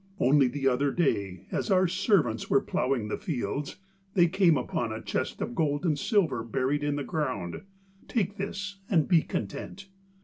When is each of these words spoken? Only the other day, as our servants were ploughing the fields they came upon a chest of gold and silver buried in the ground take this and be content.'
Only 0.19 0.47
the 0.47 0.67
other 0.67 0.89
day, 0.91 1.45
as 1.51 1.69
our 1.69 1.87
servants 1.87 2.49
were 2.49 2.59
ploughing 2.59 3.07
the 3.07 3.19
fields 3.19 3.75
they 4.15 4.27
came 4.27 4.57
upon 4.57 4.91
a 4.91 4.99
chest 4.99 5.41
of 5.43 5.53
gold 5.53 5.85
and 5.85 5.95
silver 5.99 6.43
buried 6.43 6.83
in 6.83 6.95
the 6.95 7.03
ground 7.03 7.61
take 8.07 8.37
this 8.37 8.79
and 8.89 9.07
be 9.07 9.21
content.' 9.21 9.89